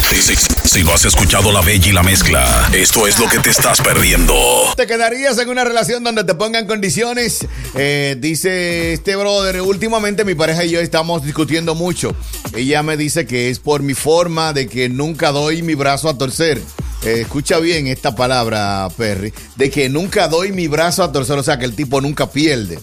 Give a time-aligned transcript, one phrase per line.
[0.00, 3.50] Si, si, no has escuchado La Bella y la Mezcla, esto es lo que te
[3.50, 4.34] estás perdiendo.
[4.76, 7.46] ¿Te quedarías en una relación donde te pongan condiciones?
[7.74, 12.14] Eh, dice este brother, últimamente mi pareja y yo estamos discutiendo mucho.
[12.54, 16.16] Ella me dice que es por mi forma de que nunca doy mi brazo a
[16.16, 16.60] torcer.
[17.04, 21.42] Eh, escucha bien esta palabra, Perry, de que nunca doy mi brazo a torcer, o
[21.42, 22.78] sea que el tipo nunca pierde.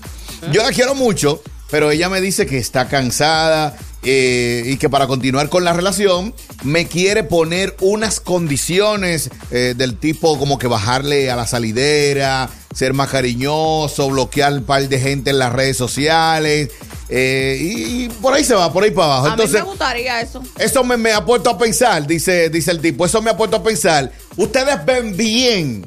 [0.52, 5.08] Yo la quiero mucho, pero ella me dice que está cansada eh, y que para
[5.08, 6.34] continuar con la relación
[6.64, 12.94] me quiere poner unas condiciones eh, del tipo como que bajarle a la salidera, ser
[12.94, 16.70] más cariñoso, bloquear un par de gente en las redes sociales.
[17.10, 19.28] eh, y, y por ahí se va, por ahí para abajo.
[19.28, 20.44] A Entonces, mí me gustaría eso.
[20.58, 23.58] eso me, me ha puesto a pensar, dice, dice el tipo, eso me ha puesto
[23.58, 24.12] a pensar.
[24.38, 25.86] Ustedes ven bien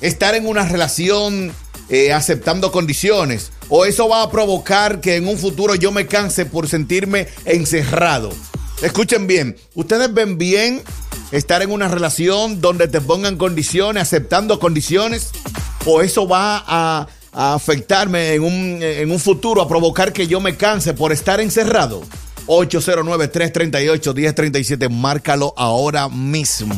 [0.00, 1.52] estar en una relación
[2.14, 3.50] aceptando condiciones.
[3.74, 8.30] O eso va a provocar que en un futuro yo me canse por sentirme encerrado.
[8.82, 10.82] Escuchen bien, ustedes ven bien
[11.30, 15.30] estar en una relación donde te pongan condiciones, aceptando condiciones.
[15.86, 20.54] O eso va a, afectarme en un, en un futuro, a provocar que yo me
[20.54, 22.02] canse por estar encerrado.
[22.48, 26.76] 809-338-1037, márcalo ahora mismo.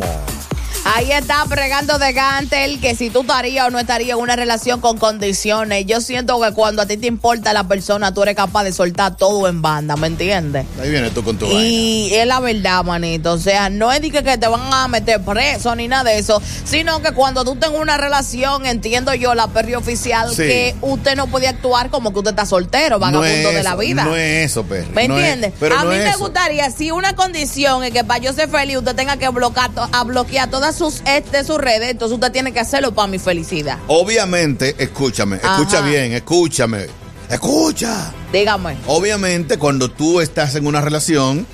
[0.86, 4.80] Ahí está pregando de Gantel que si tú estarías o no estarías en una relación
[4.82, 5.86] con condiciones.
[5.86, 9.16] Yo siento que cuando a ti te importa la persona, tú eres capaz de soltar
[9.16, 10.66] todo en banda, ¿me entiendes?
[10.80, 11.62] Ahí viene tú con tu vaina.
[11.62, 13.32] Y es la verdad, manito.
[13.32, 16.18] O sea, no es de que, que te van a meter preso ni nada de
[16.18, 20.42] eso, sino que cuando tú tengas una relación, entiendo yo, la perri oficial, Sí.
[20.42, 23.74] que usted no puede actuar como que usted está soltero, vagabundo No es de la
[23.74, 24.04] vida.
[24.04, 24.90] No es eso, Perry.
[24.92, 25.52] ¿Me no es- entiendes?
[25.58, 26.18] pero a no mí me eso.
[26.18, 30.04] gustaría, si una condición es que para yo ser feliz usted tenga que bloquear, a
[30.04, 33.78] bloquear todas sus ex de sus redes, entonces usted tiene que hacerlo para mi felicidad.
[33.86, 36.86] Obviamente, escúchame, escucha bien, escúchame.
[37.30, 38.12] Escucha.
[38.32, 38.76] Dígame.
[38.86, 41.46] Obviamente, cuando tú estás en una relación,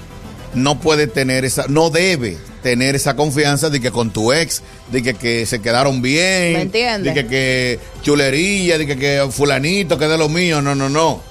[0.54, 5.03] no puede tener esa, no debe tener esa confianza de que con tu ex, de
[5.03, 7.14] que, que se quedaron bien, ¿Me entiendes?
[7.14, 11.22] de que, que chulería, de que, que fulanito, que de lo mío, no, no, no.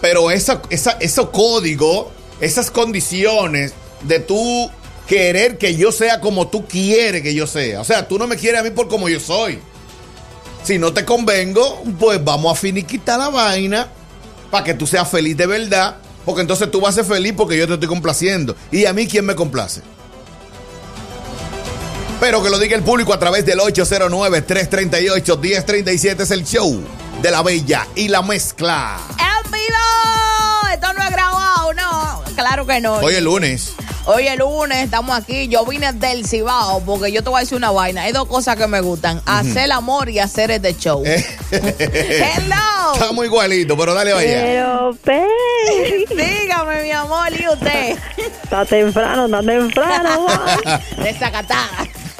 [0.00, 2.06] Pero esa, esa, esos códigos,
[2.40, 4.70] esas condiciones de tú
[5.10, 7.80] querer que yo sea como tú quieres que yo sea.
[7.80, 9.58] O sea, tú no me quieres a mí por como yo soy.
[10.62, 13.88] Si no te convengo, pues vamos a finiquitar la vaina
[14.52, 15.96] para que tú seas feliz de verdad.
[16.24, 18.54] Porque entonces tú vas a ser feliz porque yo te estoy complaciendo.
[18.70, 19.82] ¿Y a mí quién me complace?
[22.20, 26.80] Pero que lo diga el público a través del 809-338-1037 es el show
[27.20, 28.96] de la bella y la mezcla.
[29.18, 29.64] ¡En vivo!
[30.72, 32.22] Esto no es grabado, no.
[32.36, 32.98] Claro que no.
[32.98, 33.72] Hoy es lunes.
[34.12, 35.46] Hoy es lunes, estamos aquí.
[35.46, 38.02] Yo vine del Cibao porque yo te voy a decir una vaina.
[38.02, 41.04] Hay dos cosas que me gustan: hacer el amor y hacer este show.
[41.52, 42.92] Hello.
[42.92, 44.28] Estamos igualitos, pero dale vaya.
[44.32, 47.96] Pero, Perry, Dígame, mi amor, ¿y usted?
[48.42, 50.26] está temprano, está temprano.
[51.04, 51.68] Desacatada.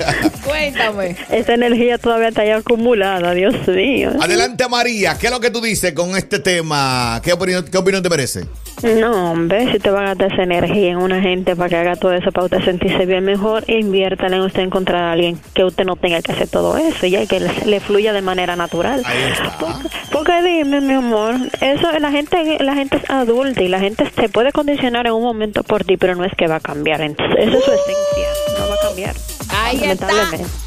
[0.45, 1.17] Cuéntame.
[1.31, 4.13] Esa energía todavía está ahí acumulada, Dios mío.
[4.21, 5.17] Adelante, María.
[5.19, 7.21] ¿Qué es lo que tú dices con este tema?
[7.23, 8.45] ¿Qué opinión, qué opinión te merece?
[8.83, 11.97] No, hombre, si te van a gastar esa energía en una gente para que haga
[11.97, 15.85] todo eso, para usted sentirse bien mejor, inviértala en usted encontrar a alguien que usted
[15.85, 19.03] no tenga que hacer todo eso, ya que le, le fluya de manera natural.
[19.05, 19.81] Ahí está.
[20.11, 24.29] Porque dime, mi amor, eso la gente la gente es adulta y la gente se
[24.29, 27.03] puede condicionar en un momento por ti, pero no es que va a cambiar.
[27.03, 29.15] Entonces, esa es su esencia, no va a cambiar.
[29.71, 30.09] Ahí está.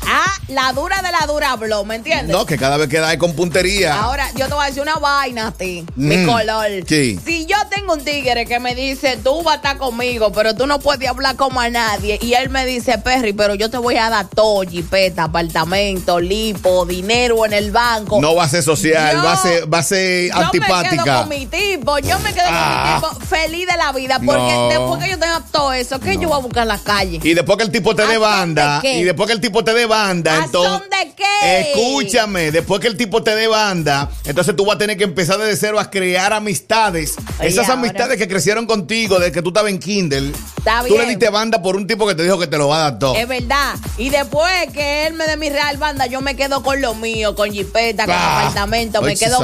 [0.06, 2.36] Ah, la dura de la dura habló, ¿me entiendes?
[2.36, 4.00] No, que cada vez que da es con puntería.
[4.02, 6.68] Ahora, yo te voy a decir una vaina a ti, mi Mm, color.
[6.88, 7.20] sí.
[7.26, 10.68] Si yo tengo un tigre que me dice, tú vas a estar conmigo, pero tú
[10.68, 13.96] no puedes hablar como a nadie, y él me dice, Perry, pero yo te voy
[13.98, 18.20] a dar todo, jipeta, apartamento, lipo, dinero en el banco.
[18.22, 20.76] No va a ser social, Yo- va a ser, va a ser Yo me quedo
[20.76, 21.20] antipática.
[21.22, 23.00] con mi tipo, yo me quedo Ah.
[23.02, 24.68] con mi tipo feliz de la vida, porque No.
[24.70, 27.20] después que yo tenga todo eso, ¿qué yo voy a buscar en la calle?
[27.24, 29.00] Y después que el tipo te ¿A dé banda, qué?
[29.00, 30.72] y después que el tipo te dé banda, ¿A entonces.
[30.72, 31.72] son de qué?
[31.72, 35.38] Escúchame, después que el tipo te dé banda, entonces tú vas a tener que empezar
[35.40, 37.16] desde cero a crear amistades.
[37.40, 40.32] Oye, Esas ahora- amistades que crecieron contigo desde que tú estabas en Kindle.
[40.64, 42.78] Está Tú le diste banda por un tipo que te dijo que te lo va
[42.78, 43.16] a dar todo.
[43.16, 43.76] Es verdad.
[43.98, 47.36] Y después que él me dé mi real banda, yo me quedo con lo mío,
[47.36, 48.40] con jipeta, con Ah.
[48.48, 49.02] apartamento.
[49.02, 49.40] Me quedo.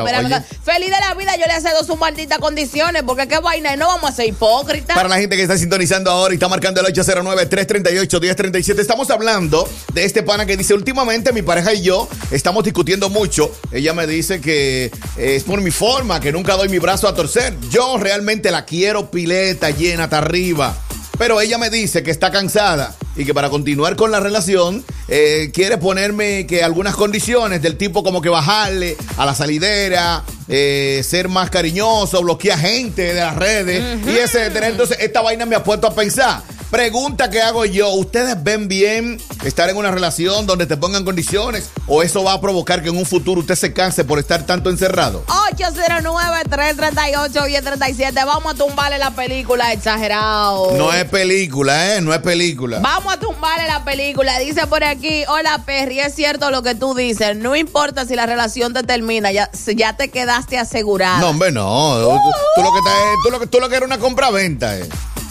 [0.64, 3.88] Feliz de la vida, yo le cedo sus malditas condiciones, porque qué vaina, y no
[3.88, 4.96] vamos a ser hipócritas.
[4.96, 10.06] Para la gente que está sintonizando ahora y está marcando el 809-338-1037, estamos hablando de
[10.06, 13.52] este pana que dice, últimamente mi pareja y yo estamos discutiendo mucho.
[13.74, 17.54] Ella me dice que es por mi forma, que nunca doy mi brazo a torcer.
[17.70, 20.78] Yo realmente la quiero pileta, llena, hasta arriba.
[21.20, 25.52] Pero ella me dice que está cansada y que para continuar con la relación eh,
[25.54, 31.28] quiere ponerme que algunas condiciones del tipo como que bajarle a la salidera, eh, ser
[31.28, 34.70] más cariñoso, bloquear gente de las redes y etcétera.
[34.70, 36.42] Entonces esta vaina me ha puesto a pensar.
[36.72, 41.72] Pregunta que hago yo, ¿ustedes ven bien estar en una relación donde te pongan condiciones
[41.88, 44.70] o eso va a provocar que en un futuro usted se canse por estar tanto
[44.70, 45.24] encerrado?
[45.58, 48.14] 809-338-1037.
[48.14, 50.74] Vamos a tumbarle la película, exagerado.
[50.78, 52.02] No es película, ¿eh?
[52.02, 52.78] No es película.
[52.82, 54.38] Vamos a tumbarle la película.
[54.38, 57.36] Dice por aquí, hola Perry, es cierto lo que tú dices.
[57.36, 61.18] No importa si la relación te termina, ya, ya te quedaste asegurada.
[61.20, 61.98] No, hombre, no.
[62.00, 62.12] Tú,
[62.58, 62.94] tú lo que estás
[63.24, 64.88] tú lo tú lo que era una compra-venta, eh.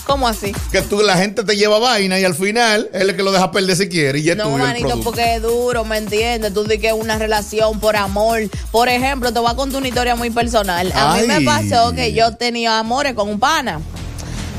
[0.08, 0.52] ¿Cómo así?
[0.72, 3.52] Que tú, la gente te lleva vaina y al final es el que lo deja
[3.52, 6.54] perder si quiere y ya es No, manito, porque es duro, ¿me entiendes?
[6.54, 8.40] Tú dices que es una relación por amor.
[8.70, 10.90] Por ejemplo, te voy a contar una historia muy personal.
[10.96, 11.44] A mí me Ay.
[11.44, 13.82] pasó que yo tenía amores con un pana.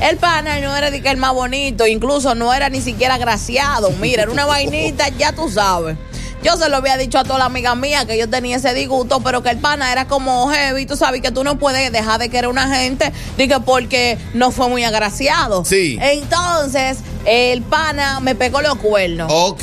[0.00, 3.90] El pana no era de que el más bonito, incluso no era ni siquiera graciado.
[4.00, 5.96] Mira, era una vainita, ya tú sabes.
[6.42, 9.20] Yo se lo había dicho a toda la amiga mía que yo tenía ese disgusto,
[9.20, 10.86] pero que el pana era como heavy.
[10.86, 14.68] Tú sabes que tú no puedes dejar de querer una gente dije, porque no fue
[14.68, 15.64] muy agraciado.
[15.64, 15.98] Sí.
[16.00, 19.30] Entonces, el pana me pegó los cuernos.
[19.32, 19.62] Ok.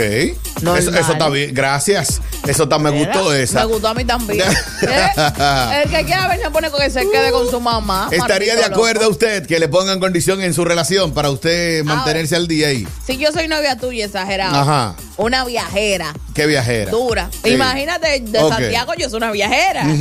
[0.77, 1.54] Eso, eso está bien.
[1.54, 2.21] Gracias.
[2.48, 3.60] Eso está, me gustó esa.
[3.60, 4.42] Me gustó a mí también.
[4.81, 5.83] ¿Eh?
[5.83, 8.10] El que quiera ver se pone con que se quede con su mamá.
[8.12, 9.12] ¿Estaría de acuerdo loco.
[9.13, 12.88] usted que le pongan condición en su relación para usted mantenerse al día ahí?
[13.06, 14.56] Si yo soy novia tuya, exagerado.
[14.56, 14.95] Ajá.
[15.18, 16.13] Una viajera.
[16.33, 16.92] ¿Qué viajera?
[16.92, 17.30] Dura.
[17.44, 17.51] Sí.
[17.51, 18.39] Imagínate, de.
[18.39, 19.86] Santiago yo soy una viajera.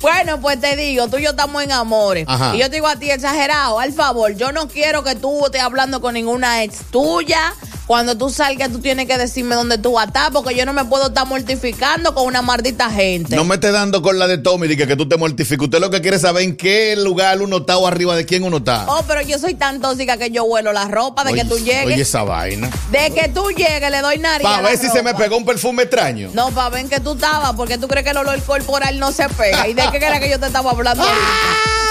[0.00, 2.26] Bueno, pues te digo, tú y yo estamos en amores.
[2.28, 2.54] Ajá.
[2.54, 5.62] Y yo te digo a ti, exagerado, al favor, yo no quiero que tú estés
[5.62, 7.54] hablando con ninguna ex tuya.
[7.86, 10.72] Cuando tú salgas, tú tienes que decirme dónde tú vas a estar, porque yo no
[10.72, 13.36] me puedo estar mortificando con una maldita gente.
[13.36, 15.64] No me esté dando con la de Tommy que, que tú te mortifiques.
[15.64, 18.56] Usted lo que quiere saber en qué lugar uno está o arriba de quién uno
[18.56, 18.86] está.
[18.88, 21.58] Oh, pero yo soy tan tóxica que yo huelo la ropa de Oye, que tú
[21.58, 21.86] llegues.
[21.86, 22.68] Oye, esa vaina.
[22.90, 24.42] De que tú llegues, le doy nariz.
[24.42, 26.30] Para ver si se me pegó un perfume extraño.
[26.34, 29.28] No, para ver que tú estabas, porque tú crees que el olor corporal no se
[29.28, 29.68] pega.
[29.68, 31.04] ¿Y de qué era que yo te estaba hablando?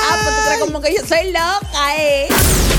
[0.08, 2.28] Ah, pues como que yo soy loca, ¿eh?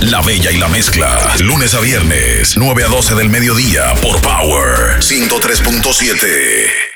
[0.01, 1.35] La Bella y la Mezcla.
[1.41, 6.96] Lunes a viernes, 9 a 12 del mediodía por Power 103.7.